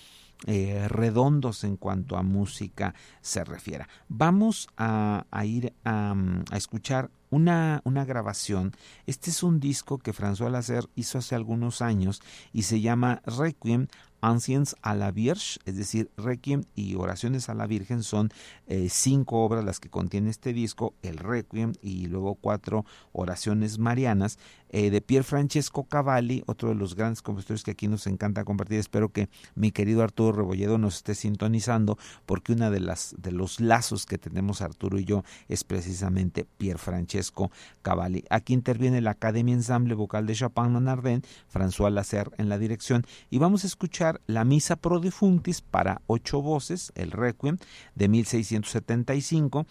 eh, 0.48 0.88
redondos 0.90 1.64
en 1.64 1.78
cuanto 1.78 2.18
a 2.18 2.24
música 2.24 2.94
se 3.22 3.44
refiera. 3.44 3.88
Vamos 4.10 4.68
a, 4.78 5.26
ir 5.44 5.74
a, 5.84 6.16
a 6.52 6.58
escuchar 6.58 7.10
una, 7.30 7.82
una, 7.84 8.06
grabación. 8.06 8.74
Este 9.06 9.30
es 9.30 9.44
un 9.44 9.60
disco 9.60 9.98
que 9.98 10.14
François 10.14 10.50
Lasser 10.50 10.88
hizo 10.96 11.18
hace 11.18 11.36
algunos 11.36 11.82
años 11.82 12.22
y 12.54 12.64
se 12.64 12.82
llama 12.82 13.22
Requiem 13.26 13.88
Anciens 14.26 14.76
a 14.82 14.96
la 14.96 15.12
Vierge, 15.12 15.60
es 15.66 15.78
decir, 15.78 16.10
Requiem 16.18 16.64
y 16.74 16.96
Oraciones 16.96 17.48
a 17.48 17.54
la 17.54 17.68
Virgen 17.68 18.02
son 18.02 18.32
eh, 18.66 18.88
cinco 18.90 19.44
obras 19.46 19.64
las 19.64 19.80
que 19.80 19.90
contiene 19.90 20.32
este 20.32 20.52
disco, 20.52 20.96
el 21.04 21.18
Requiem 21.18 21.74
y 21.82 22.08
luego 22.08 22.34
cuatro 22.34 22.86
oraciones 23.12 23.78
marianas 23.78 24.40
eh, 24.70 24.90
de 24.90 25.02
Pier 25.02 25.24
Francesco 25.24 25.84
Cavalli, 25.84 26.44
otro 26.48 26.70
de 26.70 26.76
los 26.76 26.96
grandes 26.96 27.22
compositores 27.22 27.64
que 27.64 27.72
aquí 27.72 27.88
nos 27.88 28.08
encanta 28.08 28.44
compartir. 28.44 28.80
Espero 28.80 29.10
que 29.10 29.30
mi 29.56 29.72
querido 29.72 30.04
Arturo 30.04 30.32
Rebolledo 30.38 30.78
nos 30.78 30.98
esté 30.98 31.16
sintonizando 31.16 31.98
porque 32.26 32.54
una 32.54 32.70
de 32.70 32.80
las 32.80 33.16
de 33.18 33.32
los 33.32 33.60
lazos 33.60 34.06
que 34.06 34.18
tenemos 34.18 34.62
Arturo 34.62 35.00
y 35.00 35.06
yo 35.06 35.24
es 35.48 35.64
precisamente 35.64 36.46
Pier 36.58 36.78
Francesco 36.78 37.52
Cavalli. 37.82 38.26
Aquí 38.30 38.54
interviene 38.54 39.02
la 39.02 39.12
Academia 39.12 39.54
Ensemble 39.54 39.94
Vocal 39.94 40.26
de 40.26 40.36
Chopin 40.36 40.72
Manardin, 40.72 41.22
François 41.52 41.92
Lasser 41.92 42.32
en 42.38 42.50
la 42.50 42.58
dirección 42.58 43.06
y 43.30 43.38
vamos 43.38 43.64
a 43.64 43.68
escuchar 43.68 44.22
la 44.28 44.46
Misa 44.46 44.76
Pro 44.76 45.00
Defuntis 45.00 45.62
para 45.62 46.02
ocho 46.08 46.42
voces, 46.42 46.92
el 46.96 47.12
Requiem 47.12 47.58
de 47.96 48.08
1675, 48.08 49.66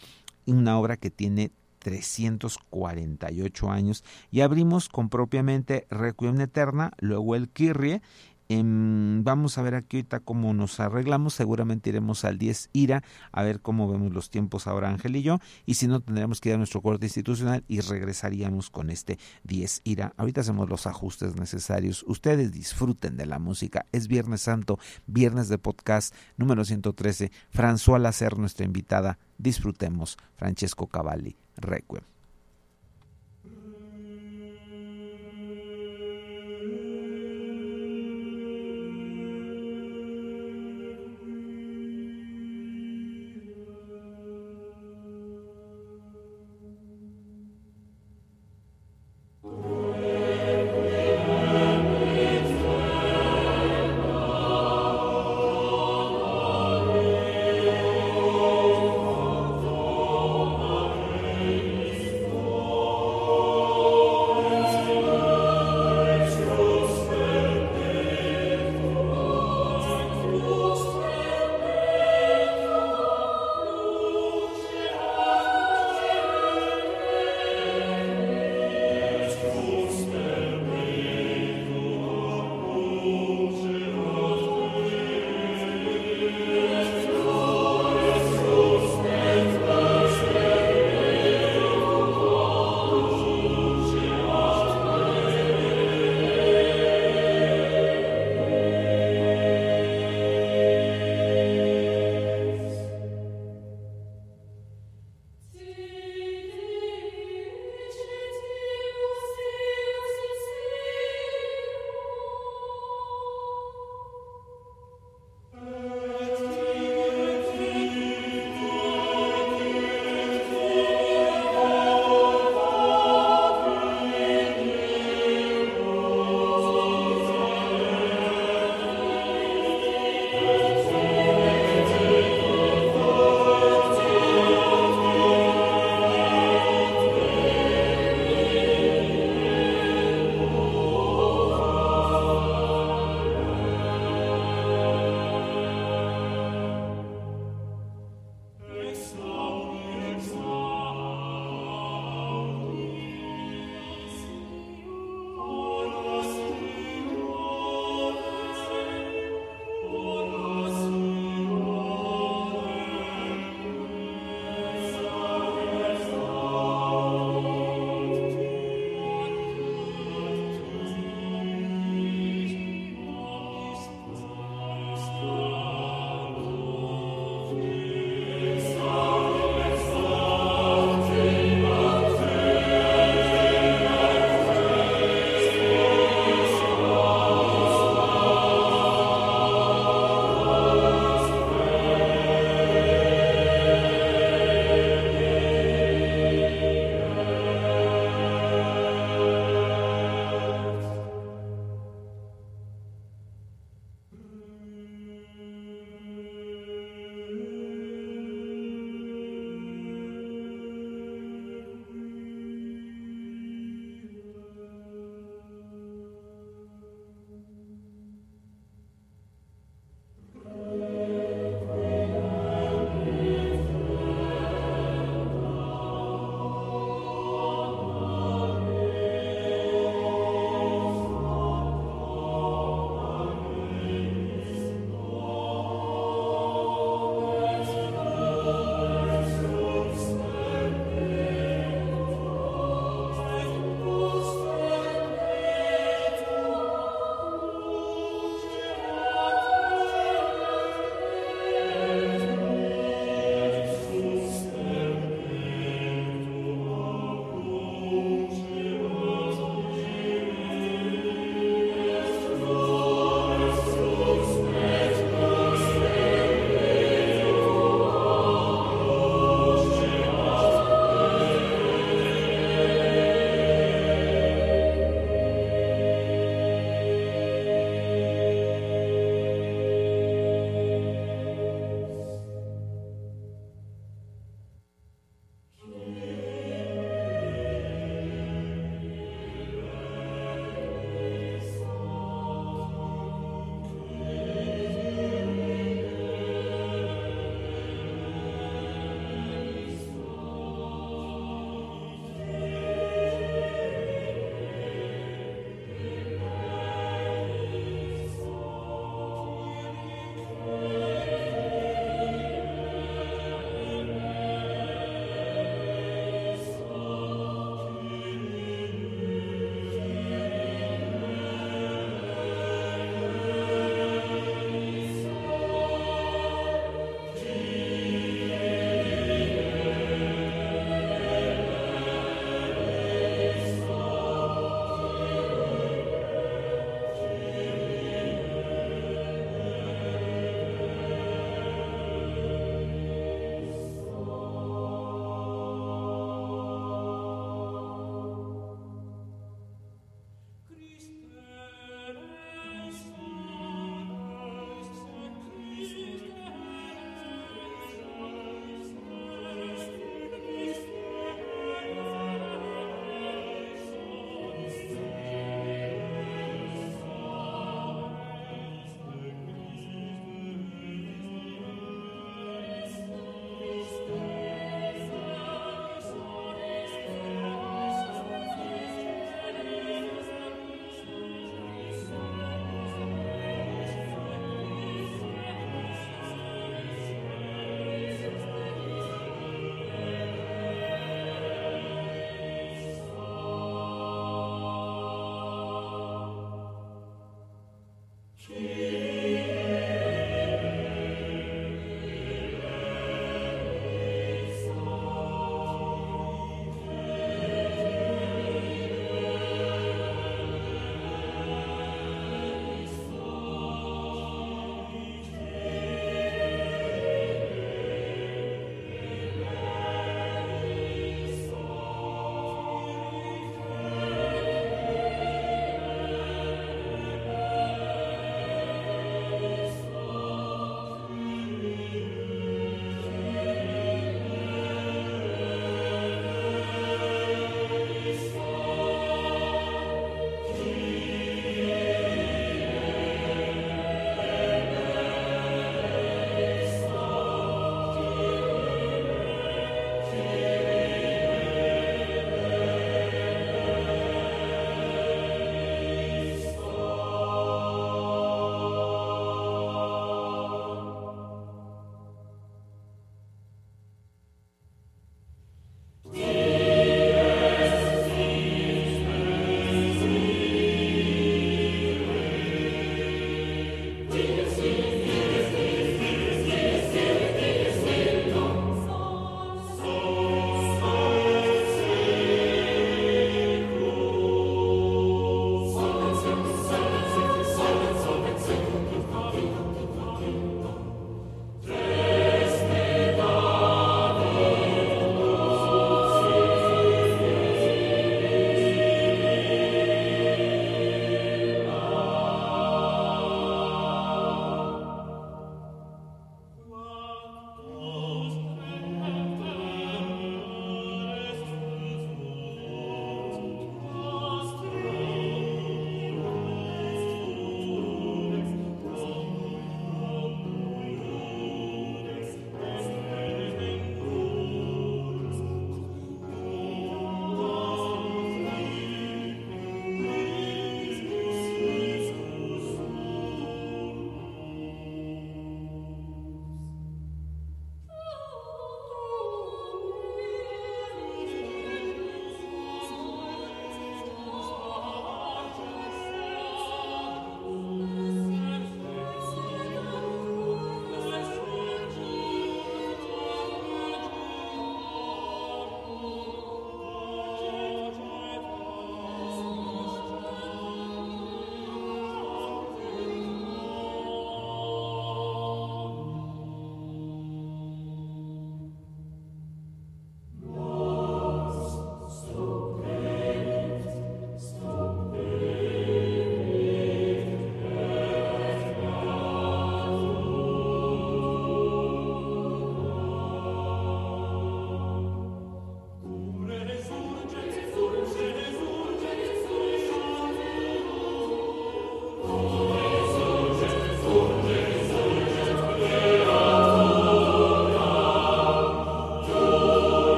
una 0.47 0.79
obra 0.79 0.97
que 0.97 1.11
tiene 1.11 1.51
348 1.85 3.71
años 3.71 4.03
y 4.33 4.41
abrimos 4.41 4.89
con 4.89 5.11
propiamente 5.11 5.87
Requiem 5.91 6.41
Eterna, 6.41 6.93
luego 6.99 7.37
el 7.37 7.51
Kyrie 7.51 8.01
vamos 8.63 9.59
a 9.59 9.63
ver 9.63 9.75
aquí 9.75 9.99
ahorita 9.99 10.21
cómo 10.21 10.55
nos 10.55 10.81
arreglamos. 10.81 11.35
Seguramente 11.35 11.91
iremos 11.91 12.25
al 12.25 12.39
10 12.39 12.71
IRA 12.73 13.03
a 13.33 13.43
ver 13.43 13.61
cómo 13.61 13.91
vemos 13.91 14.13
los 14.13 14.31
tiempos 14.31 14.67
ahora 14.67 14.91
Ángel 14.91 15.17
y 15.17 15.23
yo. 15.23 15.39
Y 15.67 15.75
si 15.75 15.87
no, 15.87 16.01
tendremos 16.01 16.41
que 16.41 16.51
ir 16.51 16.55
a 16.55 16.59
nuestro 16.59 16.83
corte 16.83 17.07
institucional 17.07 17.65
y 17.69 17.81
regresaríamos 17.81 18.71
con 18.71 18.91
este 18.91 19.19
10 19.45 19.83
IRA. 19.85 20.13
Ahorita 20.17 20.43
hacemos 20.43 20.69
los 20.69 20.87
ajustes 20.87 21.37
necesarios. 21.37 22.05
Ustedes 22.07 22.53
disfruten 22.53 23.17
de 23.17 23.27
la 23.27 23.39
música. 23.39 23.87
Es 23.93 24.09
Viernes 24.09 24.43
Santo, 24.43 24.79
viernes 25.07 25.49
de 25.49 25.59
podcast 25.59 26.15
número 26.37 26.65
113. 26.65 27.31
François 27.53 28.01
Lacer, 28.01 28.39
nuestra 28.39 28.67
invitada. 28.67 29.19
Disfrutemos. 29.39 30.17
Francesco 30.37 30.87
Cavalli, 30.87 31.37
Requiem. 31.57 32.14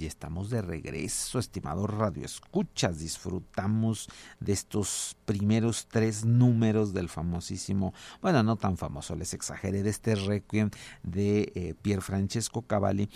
Ya 0.00 0.08
estamos 0.08 0.48
de 0.48 0.62
regreso, 0.62 1.38
estimado 1.38 1.86
Radio 1.86 2.24
Escuchas. 2.24 2.98
Disfrutamos 2.98 4.08
de 4.40 4.52
estos 4.52 5.16
primeros 5.26 5.86
tres 5.88 6.24
números 6.24 6.94
del 6.94 7.08
famosísimo, 7.08 7.92
bueno, 8.22 8.42
no 8.42 8.56
tan 8.56 8.76
famoso, 8.78 9.14
les 9.14 9.34
exageré, 9.34 9.82
de 9.82 9.90
este 9.90 10.14
requiem 10.14 10.70
de 11.02 11.52
eh, 11.54 11.74
Pier 11.82 12.00
Francesco 12.00 12.62
Cavalli 12.62 13.10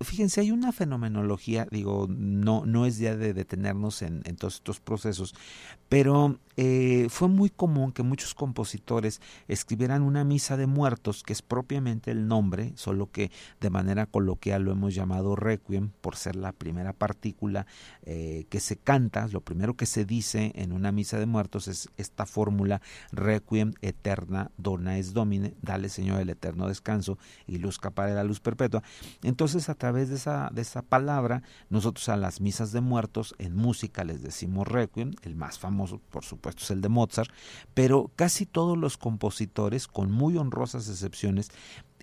fíjense, 0.00 0.40
hay 0.40 0.50
una 0.50 0.72
fenomenología, 0.72 1.66
digo, 1.70 2.06
no, 2.08 2.64
no 2.66 2.86
es 2.86 2.98
ya 2.98 3.16
de 3.16 3.32
detenernos 3.32 4.02
en, 4.02 4.22
todos 4.36 4.56
estos 4.56 4.80
procesos, 4.80 5.34
pero 5.88 6.38
eh, 6.56 7.06
fue 7.08 7.28
muy 7.28 7.50
común 7.50 7.92
que 7.92 8.02
muchos 8.02 8.34
compositores 8.34 9.20
escribieran 9.48 10.02
una 10.02 10.24
misa 10.24 10.56
de 10.56 10.66
muertos, 10.66 11.22
que 11.22 11.32
es 11.32 11.42
propiamente 11.42 12.10
el 12.10 12.26
nombre, 12.26 12.72
solo 12.76 13.10
que 13.10 13.30
de 13.60 13.70
manera 13.70 14.06
coloquial 14.06 14.62
lo 14.64 14.72
hemos 14.72 14.94
llamado 14.94 15.36
requiem, 15.36 15.90
por 16.00 16.16
ser 16.16 16.36
la 16.36 16.52
primera 16.52 16.92
partícula 16.92 17.66
eh, 18.02 18.46
que 18.48 18.60
se 18.60 18.76
canta, 18.76 19.28
lo 19.28 19.40
primero 19.40 19.74
que 19.74 19.86
se 19.86 20.04
dice 20.04 20.52
en 20.54 20.72
una 20.72 20.92
misa 20.92 21.18
de 21.18 21.26
muertos 21.26 21.68
es 21.68 21.88
esta 21.96 22.26
fórmula 22.26 22.80
requiem 23.12 23.72
eterna 23.82 24.50
dona 24.56 24.98
es 24.98 25.12
domine, 25.12 25.54
dale 25.62 25.88
Señor 25.88 26.20
el 26.20 26.30
eterno 26.30 26.68
descanso 26.68 27.18
y 27.46 27.58
luzca 27.58 27.90
para 27.90 28.14
la 28.14 28.24
luz 28.24 28.40
perpetua. 28.40 28.82
Entonces, 29.22 29.59
a 29.68 29.74
través 29.74 30.08
de 30.08 30.16
esa, 30.16 30.50
de 30.52 30.62
esa 30.62 30.82
palabra, 30.82 31.42
nosotros 31.68 32.08
a 32.08 32.16
las 32.16 32.40
misas 32.40 32.72
de 32.72 32.80
muertos 32.80 33.34
en 33.38 33.56
música 33.56 34.04
les 34.04 34.22
decimos 34.22 34.66
requiem, 34.66 35.12
el 35.22 35.36
más 35.36 35.58
famoso 35.58 36.00
por 36.10 36.24
supuesto 36.24 36.64
es 36.64 36.70
el 36.70 36.80
de 36.80 36.88
Mozart, 36.88 37.30
pero 37.74 38.10
casi 38.16 38.46
todos 38.46 38.78
los 38.78 38.96
compositores, 38.96 39.86
con 39.86 40.10
muy 40.10 40.36
honrosas 40.36 40.88
excepciones, 40.88 41.50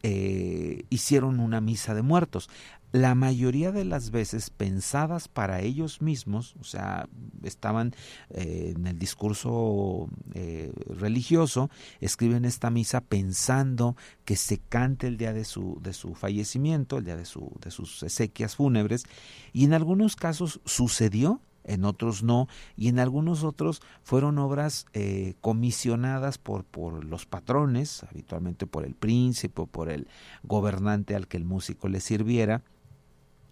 eh, 0.04 0.86
hicieron 0.90 1.40
una 1.40 1.60
misa 1.60 1.96
de 1.96 2.04
muertos. 2.04 2.50
La 2.94 3.16
mayoría 3.16 3.74
de 3.74 3.84
las 3.84 4.12
veces 4.12 4.50
pensadas 4.50 5.28
para 5.28 5.62
ellos 5.62 6.02
mismos, 6.02 6.56
o 6.60 6.64
sea, 6.64 7.10
estaban 7.44 7.94
eh, 8.30 8.74
en 8.76 8.88
el 8.88 8.98
discurso 8.98 10.08
eh, 10.34 10.72
religioso, 10.88 11.70
escriben 12.00 12.46
esta 12.46 12.70
misa 12.70 13.02
pensando 13.02 13.98
que 14.24 14.38
se 14.38 14.60
cante 14.60 15.08
el 15.08 15.18
día 15.18 15.34
de 15.34 15.44
su, 15.44 15.80
de 15.82 15.92
su 15.92 16.16
fallecimiento, 16.16 16.98
el 16.98 17.04
día 17.04 17.18
de, 17.18 17.26
su, 17.26 17.52
de 17.62 17.72
sus 17.72 18.04
exequias 18.04 18.56
fúnebres, 18.56 19.04
y 19.52 19.66
en 19.66 19.74
algunos 19.74 20.16
casos 20.16 20.62
sucedió 20.64 21.42
en 21.66 21.84
otros 21.84 22.24
no, 22.24 22.48
y 22.78 22.88
en 22.88 23.00
algunos 23.00 23.44
otros 23.44 23.82
fueron 24.02 24.38
obras 24.40 24.86
eh, 24.94 25.36
comisionadas 25.42 26.38
por, 26.38 26.64
por 26.64 27.04
los 27.04 27.26
patrones, 27.26 28.06
habitualmente 28.10 28.66
por 28.66 28.86
el 28.86 28.96
príncipe 28.96 29.64
o 29.64 29.66
por 29.66 29.90
el 29.90 30.08
gobernante 30.44 31.16
al 31.16 31.28
que 31.28 31.36
el 31.36 31.44
músico 31.44 31.90
le 31.90 32.00
sirviera, 32.00 32.64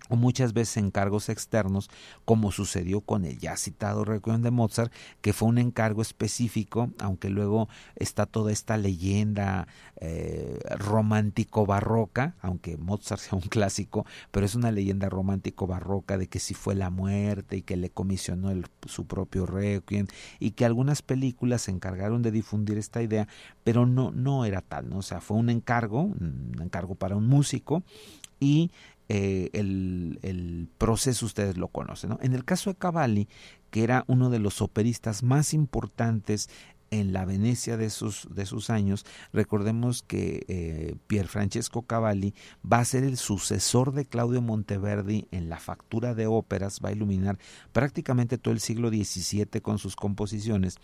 o 0.10 0.16
muchas 0.16 0.53
veces 0.53 0.78
encargos 0.78 1.30
externos, 1.30 1.89
como 2.26 2.51
sucedió 2.51 3.01
con 3.01 3.26
el 3.26 3.38
ya 3.39 3.58
citado 3.58 4.06
Requiem 4.06 4.41
de 4.41 4.51
Mozart, 4.51 4.91
que 5.22 5.34
fue 5.34 5.47
un 5.47 5.58
encargo 5.58 6.01
específico, 6.01 6.91
aunque 6.99 7.30
luego 7.30 7.70
está 7.95 8.26
toda 8.26 8.51
esta 8.51 8.78
leyenda 8.78 9.68
eh, 9.97 10.60
romántico-barroca, 10.78 12.36
aunque 12.41 12.78
Mozart 12.78 13.22
sea 13.22 13.38
un 13.38 13.47
clásico, 13.49 14.06
pero 14.32 14.45
es 14.45 14.56
una 14.56 14.72
leyenda 14.72 15.10
romántico-barroca 15.10 16.18
de 16.18 16.28
que 16.28 16.39
si 16.39 16.53
fue 16.53 16.76
la 16.76 16.89
muerte 16.89 17.58
y 17.58 17.62
que 17.62 17.78
le 17.78 17.89
comisionó 17.89 18.51
su 18.86 19.06
propio 19.08 19.45
Requiem 19.45 20.08
y 20.39 20.51
que 20.51 20.66
algunas 20.66 21.01
películas 21.01 21.64
se 21.64 21.72
encargaron 21.72 22.22
de 22.22 22.32
difundir 22.32 22.78
esta 22.78 23.01
idea, 23.01 23.28
pero 23.64 23.86
no, 23.86 24.12
no 24.12 24.45
era 24.45 24.62
tal, 24.62 24.89
¿no? 24.89 24.97
o 24.97 25.01
sea, 25.01 25.22
fue 25.22 25.38
un 25.38 25.49
encargo, 25.49 26.01
un 26.01 26.56
encargo 26.62 26.95
para 26.95 27.16
un 27.16 27.28
músico 27.28 27.84
y 28.39 28.72
eh, 29.08 29.49
el, 29.53 30.70
proceso 30.78 31.26
ustedes 31.26 31.58
lo 31.58 31.68
conocen. 31.68 32.18
En 32.22 32.34
el 32.34 32.43
caso 32.43 32.70
de 32.70 32.78
Cavalli, 32.78 33.28
que 33.72 33.84
era 33.84 34.03
uno 34.08 34.30
de 34.30 34.39
los 34.39 34.62
operistas 34.62 35.24
más 35.24 35.53
importantes 35.53 36.49
en 36.91 37.14
la 37.14 37.26
Venecia 37.26 37.78
de 37.78 37.89
sus, 37.89 38.28
de 38.34 38.45
sus 38.45 38.70
años, 38.70 39.06
recordemos 39.34 40.03
que 40.03 40.45
eh, 40.47 40.95
Pier 41.08 41.28
Francesco 41.28 41.82
Cavalli 41.82 42.34
va 42.72 42.80
a 42.80 42.86
ser 42.86 43.03
el 43.03 43.18
sucesor 43.18 43.93
de 43.93 44.06
Claudio 44.06 44.41
Monteverdi 44.41 45.28
en 45.32 45.49
la 45.49 45.60
factura 45.60 46.14
de 46.14 46.28
óperas, 46.28 46.80
va 46.84 46.89
a 46.89 46.93
iluminar 46.93 47.38
prácticamente 47.74 48.38
todo 48.38 48.53
el 48.53 48.60
siglo 48.60 48.89
XVII 48.89 49.62
con 49.62 49.80
sus 49.80 49.95
composiciones 49.95 50.78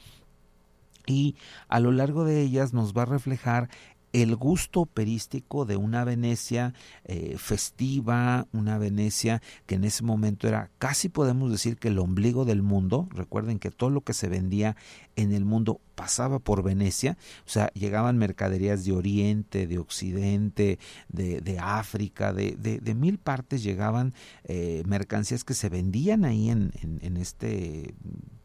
y 1.06 1.36
a 1.68 1.80
lo 1.80 1.92
largo 1.92 2.26
de 2.26 2.42
ellas 2.42 2.74
nos 2.74 2.94
va 2.94 3.04
a 3.04 3.06
reflejar 3.06 3.70
el 4.14 4.36
gusto 4.36 4.82
operístico 4.82 5.66
de 5.66 5.78
una 5.78 6.04
Venecia 6.04 6.74
eh, 7.06 7.36
festiva, 7.38 8.48
una 8.52 8.78
Venecia 8.78 9.42
que 9.66 9.76
en 9.76 9.84
ese 9.84 10.04
momento 10.04 10.48
era 10.48 10.70
casi 10.80 11.10
podemos 11.10 11.52
decir 11.52 11.78
que 11.78 11.90
el 11.90 12.00
ombligo 12.00 12.46
del 12.46 12.62
mundo. 12.62 13.08
Recuerden 13.12 13.60
que 13.60 13.72
todo 13.72 13.90
lo 13.90 14.02
que 14.02 14.14
se 14.14 14.28
vendía 14.28 14.76
en 15.16 15.32
el 15.34 15.46
mundo 15.46 15.80
pasaba 15.96 16.40
por 16.40 16.64
Venecia, 16.64 17.18
o 17.46 17.50
sea, 17.50 17.68
llegaban 17.74 18.18
mercaderías 18.18 18.86
de 18.86 18.94
Oriente, 18.94 19.68
de 19.68 19.78
Occidente, 19.78 20.80
de, 21.10 21.42
de 21.42 21.60
África, 21.60 22.34
de, 22.34 22.56
de, 22.56 22.96
mil 22.96 23.18
partes 23.18 23.62
llegaban 23.64 24.14
eh, 24.44 24.84
mercancías 24.86 25.44
que 25.44 25.54
se 25.54 25.70
vendían 25.70 26.26
ahí 26.26 26.50
en, 26.50 26.72
en, 26.82 27.18
este 27.18 27.94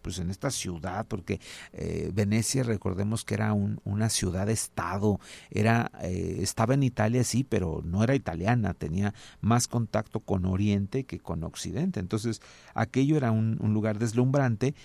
pues 0.07 0.21
en 0.21 0.31
esta 0.31 0.53
ciudad, 0.53 1.05
porque 1.09 1.41
eh, 1.73 2.13
Venecia, 2.15 2.63
recordemos 2.63 3.25
que 3.25 3.35
era 3.35 3.53
un, 3.53 3.81
una 3.83 4.09
ciudad-estado, 4.09 5.19
era, 5.51 5.91
eh, 6.01 6.37
estaba 6.43 6.75
en 6.75 6.85
Italia, 6.85 7.25
sí, 7.25 7.43
pero 7.43 7.83
no 7.85 8.05
era 8.05 8.15
italiana, 8.15 8.73
tenía 8.73 9.15
más 9.41 9.67
contacto 9.67 10.21
con 10.21 10.45
Oriente 10.45 11.03
que 11.03 11.19
con 11.19 11.43
Occidente. 11.43 11.99
Entonces, 11.99 12.41
aquello 12.73 13.17
era 13.17 13.33
un, 13.33 13.59
un 13.61 13.75
lugar 13.75 13.99
deslumbrante 13.99 14.77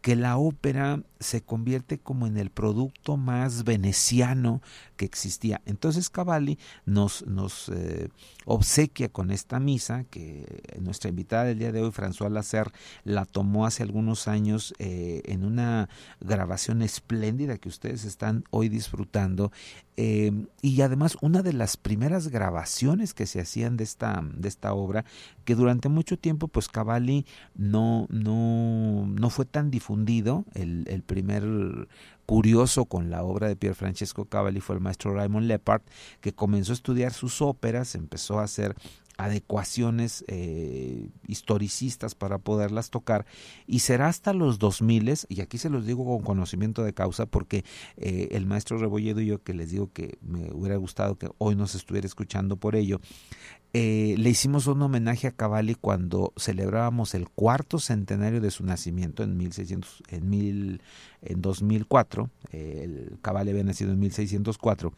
que 0.00 0.16
la 0.16 0.38
ópera 0.38 1.02
se 1.18 1.42
convierte 1.42 1.98
como 1.98 2.26
en 2.26 2.38
el 2.38 2.48
producto 2.48 3.18
más 3.18 3.64
veneciano 3.64 4.62
que 5.00 5.06
existía. 5.06 5.62
Entonces 5.64 6.10
Cavalli 6.10 6.58
nos, 6.84 7.26
nos 7.26 7.70
eh, 7.70 8.10
obsequia 8.44 9.08
con 9.08 9.30
esta 9.30 9.58
misa, 9.58 10.04
que 10.04 10.62
nuestra 10.78 11.08
invitada 11.08 11.44
del 11.44 11.58
día 11.58 11.72
de 11.72 11.80
hoy, 11.80 11.90
François 11.90 12.28
Lacer, 12.30 12.70
la 13.02 13.24
tomó 13.24 13.64
hace 13.64 13.82
algunos 13.82 14.28
años 14.28 14.74
eh, 14.78 15.22
en 15.24 15.46
una 15.46 15.88
grabación 16.20 16.82
espléndida 16.82 17.56
que 17.56 17.70
ustedes 17.70 18.04
están 18.04 18.44
hoy 18.50 18.68
disfrutando. 18.68 19.52
Eh, 19.96 20.46
y 20.60 20.82
además 20.82 21.16
una 21.22 21.42
de 21.42 21.54
las 21.54 21.78
primeras 21.78 22.28
grabaciones 22.28 23.14
que 23.14 23.24
se 23.24 23.40
hacían 23.40 23.78
de 23.78 23.84
esta, 23.84 24.22
de 24.34 24.48
esta 24.48 24.74
obra, 24.74 25.06
que 25.46 25.54
durante 25.54 25.88
mucho 25.88 26.18
tiempo 26.18 26.46
pues 26.46 26.68
Cavalli 26.68 27.24
no, 27.54 28.06
no, 28.10 29.06
no 29.06 29.30
fue 29.30 29.46
tan 29.46 29.70
difundido, 29.70 30.44
el, 30.54 30.84
el 30.88 31.02
primer 31.02 31.88
curioso 32.30 32.84
con 32.84 33.10
la 33.10 33.24
obra 33.24 33.48
de 33.48 33.56
Pier 33.56 33.74
Francesco 33.74 34.24
Cavalli 34.24 34.60
fue 34.60 34.76
el 34.76 34.80
maestro 34.80 35.12
Raymond 35.12 35.48
Lepard, 35.48 35.82
que 36.20 36.32
comenzó 36.32 36.70
a 36.70 36.74
estudiar 36.74 37.12
sus 37.12 37.42
óperas, 37.42 37.96
empezó 37.96 38.38
a 38.38 38.44
hacer 38.44 38.76
adecuaciones 39.24 40.24
eh, 40.28 41.08
historicistas 41.26 42.14
para 42.14 42.38
poderlas 42.38 42.90
tocar 42.90 43.26
y 43.66 43.80
será 43.80 44.08
hasta 44.08 44.32
los 44.32 44.58
2000 44.58 45.00
y 45.28 45.40
aquí 45.40 45.58
se 45.58 45.70
los 45.70 45.86
digo 45.86 46.04
con 46.04 46.22
conocimiento 46.22 46.84
de 46.84 46.92
causa 46.92 47.26
porque 47.26 47.64
eh, 47.96 48.28
el 48.32 48.46
maestro 48.46 48.78
Rebolledo 48.78 49.20
y 49.20 49.26
yo 49.26 49.42
que 49.42 49.54
les 49.54 49.70
digo 49.70 49.90
que 49.92 50.18
me 50.22 50.50
hubiera 50.52 50.76
gustado 50.76 51.16
que 51.16 51.28
hoy 51.38 51.54
nos 51.54 51.74
estuviera 51.74 52.06
escuchando 52.06 52.56
por 52.56 52.76
ello 52.76 53.00
eh, 53.72 54.16
le 54.18 54.30
hicimos 54.30 54.66
un 54.66 54.82
homenaje 54.82 55.28
a 55.28 55.30
Cavalli 55.30 55.76
cuando 55.76 56.32
celebrábamos 56.36 57.14
el 57.14 57.28
cuarto 57.28 57.78
centenario 57.78 58.40
de 58.40 58.50
su 58.50 58.64
nacimiento 58.64 59.22
en 59.22 59.36
1600, 59.36 60.02
en, 60.08 60.28
mil, 60.28 60.82
en 61.22 61.40
2004. 61.40 62.30
Eh, 62.50 62.80
el 62.82 63.18
Cavalli 63.22 63.50
había 63.50 63.62
nacido 63.62 63.92
en 63.92 64.00
1604. 64.00 64.92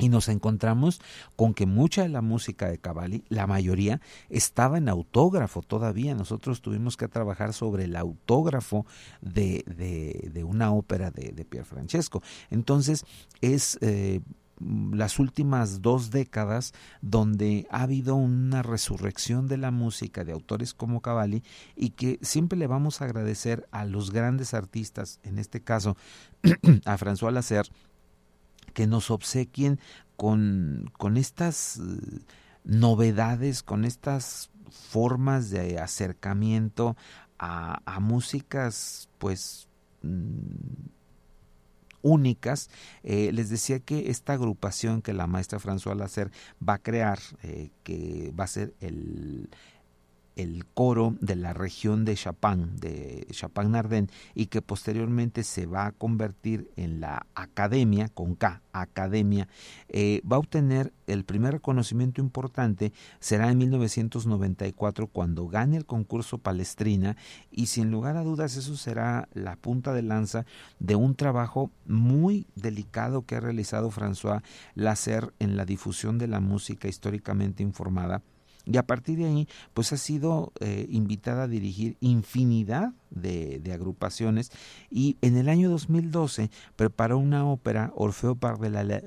Y 0.00 0.08
nos 0.08 0.28
encontramos 0.28 1.00
con 1.36 1.54
que 1.54 1.66
mucha 1.66 2.02
de 2.02 2.08
la 2.08 2.22
música 2.22 2.68
de 2.68 2.78
Cavalli, 2.78 3.24
la 3.28 3.46
mayoría, 3.46 4.00
estaba 4.28 4.78
en 4.78 4.88
autógrafo 4.88 5.62
todavía. 5.62 6.14
Nosotros 6.14 6.62
tuvimos 6.62 6.96
que 6.96 7.06
trabajar 7.08 7.52
sobre 7.52 7.84
el 7.84 7.94
autógrafo 7.96 8.86
de, 9.20 9.64
de, 9.66 10.30
de 10.32 10.44
una 10.44 10.72
ópera 10.72 11.10
de, 11.10 11.32
de 11.32 11.44
Pier 11.44 11.64
Francesco. 11.64 12.22
Entonces, 12.50 13.04
es 13.40 13.78
eh, 13.80 14.20
las 14.92 15.18
últimas 15.18 15.82
dos 15.82 16.10
décadas 16.10 16.72
donde 17.00 17.66
ha 17.70 17.82
habido 17.82 18.14
una 18.14 18.62
resurrección 18.62 19.48
de 19.48 19.56
la 19.56 19.70
música 19.70 20.24
de 20.24 20.32
autores 20.32 20.74
como 20.74 21.00
Cavalli 21.00 21.42
y 21.76 21.90
que 21.90 22.18
siempre 22.22 22.58
le 22.58 22.66
vamos 22.66 23.00
a 23.00 23.06
agradecer 23.06 23.66
a 23.70 23.84
los 23.84 24.10
grandes 24.10 24.54
artistas, 24.54 25.18
en 25.22 25.38
este 25.38 25.62
caso 25.62 25.96
a 26.84 26.98
François 26.98 27.32
Lasser, 27.32 27.66
que 28.70 28.86
nos 28.86 29.10
obsequien 29.10 29.78
con, 30.16 30.90
con 30.98 31.16
estas 31.16 31.78
eh, 31.78 31.80
novedades, 32.64 33.62
con 33.62 33.84
estas 33.84 34.50
formas 34.70 35.50
de 35.50 35.78
acercamiento 35.78 36.96
a, 37.38 37.80
a 37.84 38.00
músicas 38.00 39.08
pues 39.18 39.68
mm, 40.02 40.90
únicas. 42.02 42.70
Eh, 43.02 43.30
les 43.32 43.50
decía 43.50 43.80
que 43.80 44.10
esta 44.10 44.34
agrupación 44.34 45.02
que 45.02 45.12
la 45.12 45.26
maestra 45.26 45.58
François 45.58 45.96
Lacer 45.96 46.30
va 46.66 46.74
a 46.74 46.78
crear, 46.78 47.18
eh, 47.42 47.70
que 47.82 48.32
va 48.38 48.44
a 48.44 48.48
ser 48.48 48.74
el 48.80 49.48
el 50.36 50.64
coro 50.66 51.16
de 51.20 51.36
la 51.36 51.52
región 51.52 52.04
de 52.04 52.14
Chapán, 52.14 52.76
de 52.76 53.26
Chapán-Nardén, 53.30 54.08
y 54.34 54.46
que 54.46 54.62
posteriormente 54.62 55.42
se 55.42 55.66
va 55.66 55.86
a 55.86 55.92
convertir 55.92 56.70
en 56.76 57.00
la 57.00 57.26
academia, 57.34 58.08
con 58.08 58.34
K, 58.34 58.62
academia, 58.72 59.48
eh, 59.88 60.22
va 60.30 60.36
a 60.36 60.40
obtener 60.40 60.92
el 61.06 61.24
primer 61.24 61.54
reconocimiento 61.54 62.20
importante, 62.20 62.92
será 63.18 63.50
en 63.50 63.58
1994 63.58 65.08
cuando 65.08 65.48
gane 65.48 65.76
el 65.76 65.86
concurso 65.86 66.38
Palestrina, 66.38 67.16
y 67.50 67.66
sin 67.66 67.90
lugar 67.90 68.16
a 68.16 68.22
dudas 68.22 68.56
eso 68.56 68.76
será 68.76 69.28
la 69.32 69.56
punta 69.56 69.92
de 69.92 70.02
lanza 70.02 70.46
de 70.78 70.94
un 70.94 71.14
trabajo 71.14 71.70
muy 71.86 72.46
delicado 72.54 73.26
que 73.26 73.36
ha 73.36 73.40
realizado 73.40 73.90
François 73.90 74.42
Lasser 74.74 75.32
en 75.38 75.56
la 75.56 75.64
difusión 75.64 76.18
de 76.18 76.28
la 76.28 76.40
música 76.40 76.88
históricamente 76.88 77.62
informada 77.62 78.22
y 78.66 78.76
a 78.76 78.86
partir 78.86 79.18
de 79.18 79.26
ahí, 79.26 79.48
pues 79.74 79.92
ha 79.92 79.96
sido 79.96 80.52
eh, 80.60 80.86
invitada 80.90 81.44
a 81.44 81.48
dirigir 81.48 81.96
infinidad 82.00 82.92
de, 83.10 83.58
de, 83.58 83.72
agrupaciones 83.72 84.52
y 84.90 85.16
en 85.22 85.36
el 85.36 85.48
año 85.48 85.70
2012 85.70 86.50
preparó 86.76 87.18
una 87.18 87.46
ópera, 87.46 87.92
Orfeo 87.94 88.34
Par 88.34 88.58
de 88.58 88.70
la, 88.70 89.02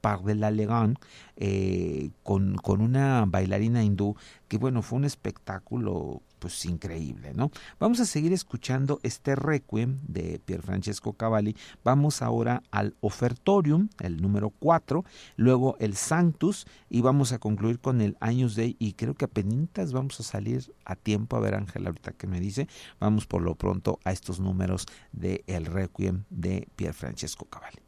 Par 0.00 0.22
de 0.22 0.34
la 0.34 0.50
Legan, 0.50 0.98
eh, 1.36 2.10
con, 2.22 2.56
con 2.56 2.80
una 2.80 3.24
bailarina 3.26 3.82
hindú, 3.82 4.16
que 4.48 4.58
bueno, 4.58 4.82
fue 4.82 4.98
un 4.98 5.04
espectáculo 5.04 6.22
pues 6.38 6.64
increíble, 6.64 7.32
¿no? 7.34 7.50
Vamos 7.78 8.00
a 8.00 8.06
seguir 8.06 8.32
escuchando 8.32 9.00
este 9.02 9.36
requiem 9.36 9.98
de 10.02 10.40
Pier 10.44 10.62
Francesco 10.62 11.12
Cavalli. 11.14 11.56
Vamos 11.84 12.22
ahora 12.22 12.62
al 12.70 12.94
Ofertorium, 13.00 13.88
el 14.00 14.20
número 14.20 14.50
4, 14.50 15.04
luego 15.36 15.76
el 15.78 15.96
Sanctus 15.96 16.66
y 16.88 17.00
vamos 17.00 17.32
a 17.32 17.38
concluir 17.38 17.80
con 17.80 18.00
el 18.00 18.16
Años 18.20 18.56
Day 18.56 18.76
y 18.78 18.92
creo 18.94 19.14
que 19.14 19.24
apenas 19.24 19.92
vamos 19.92 20.18
a 20.20 20.22
salir 20.22 20.72
a 20.84 20.96
tiempo 20.96 21.36
a 21.36 21.40
ver 21.40 21.54
Ángela 21.54 21.88
ahorita 21.88 22.12
que 22.12 22.26
me 22.26 22.40
dice. 22.40 22.68
Vamos 23.00 23.26
por 23.26 23.42
lo 23.42 23.54
pronto 23.54 23.98
a 24.04 24.12
estos 24.12 24.40
números 24.40 24.86
de 25.12 25.44
el 25.46 25.66
Requiem 25.66 26.24
de 26.30 26.68
Pier 26.76 26.94
Francesco 26.94 27.46
Cavalli. 27.46 27.78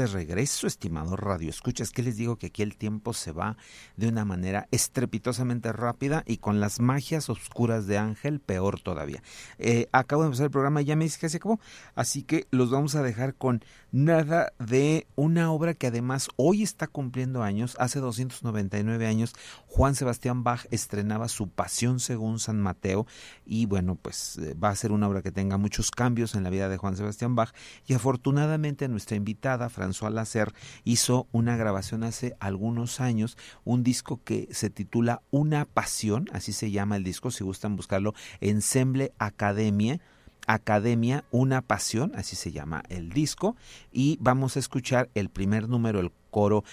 De 0.00 0.06
regreso, 0.06 0.66
estimado 0.66 1.14
Radio 1.14 1.50
Escuchas. 1.50 1.90
que 1.90 2.02
les 2.02 2.16
digo? 2.16 2.36
Que 2.36 2.46
aquí 2.46 2.62
el 2.62 2.78
tiempo 2.78 3.12
se 3.12 3.32
va 3.32 3.58
de 3.96 4.08
una 4.08 4.24
manera 4.24 4.66
estrepitosamente 4.70 5.72
rápida 5.72 6.22
y 6.26 6.38
con 6.38 6.58
las 6.58 6.80
magias 6.80 7.28
oscuras 7.28 7.86
de 7.86 7.98
Ángel, 7.98 8.40
peor 8.40 8.80
todavía. 8.80 9.22
Eh, 9.58 9.88
acabo 9.92 10.22
de 10.22 10.28
empezar 10.28 10.46
el 10.46 10.50
programa 10.50 10.80
y 10.80 10.86
ya 10.86 10.96
me 10.96 11.04
dice 11.04 11.18
que 11.20 11.28
se 11.28 11.36
acabó. 11.36 11.60
Así 11.94 12.22
que 12.22 12.46
los 12.50 12.70
vamos 12.70 12.94
a 12.94 13.02
dejar 13.02 13.34
con 13.34 13.62
nada 13.92 14.54
de 14.58 15.06
una 15.16 15.52
obra 15.52 15.74
que 15.74 15.88
además 15.88 16.28
hoy 16.36 16.62
está 16.62 16.86
cumpliendo 16.86 17.42
años. 17.42 17.76
Hace 17.78 18.00
299 18.00 19.06
años, 19.06 19.34
Juan 19.66 19.94
Sebastián 19.94 20.44
Bach 20.44 20.64
estrenaba 20.70 21.28
su 21.28 21.48
Pasión 21.50 22.00
según 22.00 22.38
San 22.38 22.58
Mateo. 22.58 23.06
Y 23.44 23.66
bueno, 23.66 23.96
pues 23.96 24.38
eh, 24.38 24.54
va 24.54 24.70
a 24.70 24.76
ser 24.76 24.92
una 24.92 25.08
obra 25.08 25.20
que 25.20 25.30
tenga 25.30 25.58
muchos 25.58 25.90
cambios 25.90 26.34
en 26.34 26.42
la 26.42 26.48
vida 26.48 26.70
de 26.70 26.78
Juan 26.78 26.96
Sebastián 26.96 27.34
Bach. 27.34 27.52
Y 27.86 27.92
afortunadamente 27.92 28.88
nuestra 28.88 29.16
invitada, 29.16 29.68
François 29.90 30.10
Lacer, 30.10 30.52
hizo 30.84 31.26
una 31.32 31.56
grabación 31.56 32.04
hace 32.04 32.36
algunos 32.38 33.00
años, 33.00 33.36
un 33.64 33.82
disco 33.82 34.20
que 34.24 34.48
se 34.52 34.70
titula 34.70 35.22
Una 35.30 35.64
Pasión, 35.64 36.28
así 36.32 36.52
se 36.52 36.70
llama 36.70 36.96
el 36.96 37.04
disco, 37.04 37.30
si 37.30 37.44
gustan 37.44 37.76
buscarlo, 37.76 38.14
Ensemble 38.40 39.12
Academia. 39.18 40.00
Academia, 40.46 41.24
una 41.30 41.60
pasión, 41.60 42.12
así 42.16 42.34
se 42.34 42.50
llama 42.50 42.82
el 42.88 43.10
disco, 43.10 43.56
y 43.92 44.16
vamos 44.20 44.56
a 44.56 44.58
escuchar 44.58 45.08
el 45.14 45.28
primer 45.28 45.68
número, 45.68 46.00
el 46.00 46.10
coro 46.30 46.64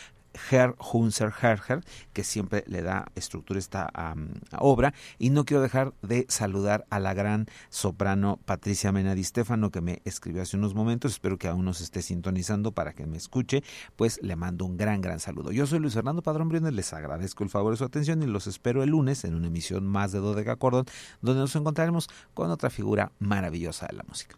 Herr 0.50 0.76
Hunzer 0.92 1.32
Herger, 1.42 1.84
que 2.14 2.24
siempre 2.24 2.64
le 2.68 2.82
da 2.82 3.12
estructura 3.16 3.58
a 3.58 3.60
esta 3.60 3.92
obra. 4.60 4.94
Y 5.18 5.30
no 5.30 5.46
quiero 5.46 5.62
dejar 5.62 5.94
de 6.02 6.26
saludar 6.30 6.86
a 6.90 7.00
la 7.00 7.14
gran 7.14 7.48
soprano 7.70 8.40
Patricia 8.46 8.92
Mena 8.92 9.16
Di 9.16 9.24
Stefano, 9.24 9.72
que 9.72 9.82
me 9.82 10.02
escribió 10.06 10.42
hace 10.42 10.58
unos 10.58 10.74
momentos. 10.74 11.14
Espero 11.14 11.38
que 11.38 11.48
aún 11.48 11.66
nos 11.66 11.82
esté 11.82 12.02
sintonizando 12.02 12.72
para 12.72 12.94
que 12.94 13.06
me 13.06 13.18
escuche. 13.18 13.64
Pues 13.96 14.20
le 14.22 14.36
mando 14.36 14.66
un 14.66 14.78
gran, 14.78 15.02
gran 15.02 15.20
saludo. 15.20 15.52
Yo 15.52 15.68
soy 15.68 15.80
Luis 15.80 15.94
Fernando 15.94 16.22
Padrón 16.22 16.50
Briones, 16.50 16.74
les 16.74 16.94
agradezco 16.94 17.44
el 17.44 17.50
favor 17.50 17.74
de 17.74 17.78
su 17.78 17.84
atención 17.84 18.22
y 18.24 18.26
los 18.26 18.48
espero 18.48 18.84
el 18.84 18.90
lunes 18.90 19.24
en 19.24 19.36
una 19.36 19.48
emisión 19.48 19.86
más 19.86 20.12
de 20.12 20.20
Dodeca 20.20 20.56
Cordon, 20.56 20.86
donde 21.22 21.42
nos 21.42 21.56
encontraremos 21.56 22.10
con 22.34 22.52
otra 22.52 22.70
figura 22.70 23.12
maravillosa 23.20 23.88
de 23.88 23.98
la 23.98 24.04
música. 24.08 24.38